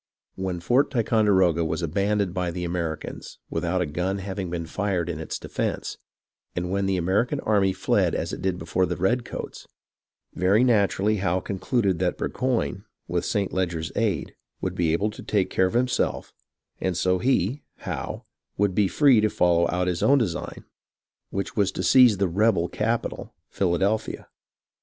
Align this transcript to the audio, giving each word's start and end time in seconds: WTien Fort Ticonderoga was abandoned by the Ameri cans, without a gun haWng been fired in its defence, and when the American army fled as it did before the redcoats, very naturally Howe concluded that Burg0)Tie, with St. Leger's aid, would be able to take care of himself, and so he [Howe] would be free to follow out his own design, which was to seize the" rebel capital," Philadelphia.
WTien 0.35 0.63
Fort 0.63 0.89
Ticonderoga 0.89 1.63
was 1.63 1.83
abandoned 1.83 2.33
by 2.33 2.49
the 2.49 2.65
Ameri 2.67 2.99
cans, 3.01 3.37
without 3.51 3.81
a 3.81 3.85
gun 3.85 4.17
haWng 4.21 4.49
been 4.49 4.65
fired 4.65 5.07
in 5.07 5.19
its 5.19 5.37
defence, 5.37 5.99
and 6.55 6.71
when 6.71 6.87
the 6.87 6.97
American 6.97 7.39
army 7.41 7.71
fled 7.71 8.15
as 8.15 8.33
it 8.33 8.41
did 8.41 8.57
before 8.57 8.87
the 8.87 8.97
redcoats, 8.97 9.67
very 10.33 10.63
naturally 10.63 11.17
Howe 11.17 11.39
concluded 11.39 11.99
that 11.99 12.17
Burg0)Tie, 12.17 12.83
with 13.07 13.25
St. 13.25 13.53
Leger's 13.53 13.91
aid, 13.95 14.35
would 14.59 14.73
be 14.73 14.91
able 14.91 15.11
to 15.11 15.21
take 15.21 15.51
care 15.51 15.67
of 15.67 15.75
himself, 15.75 16.33
and 16.79 16.97
so 16.97 17.19
he 17.19 17.61
[Howe] 17.85 18.25
would 18.57 18.73
be 18.73 18.87
free 18.87 19.21
to 19.21 19.29
follow 19.29 19.69
out 19.69 19.85
his 19.85 20.01
own 20.01 20.17
design, 20.17 20.65
which 21.29 21.55
was 21.55 21.71
to 21.73 21.83
seize 21.83 22.17
the" 22.17 22.27
rebel 22.27 22.69
capital," 22.69 23.35
Philadelphia. 23.51 24.27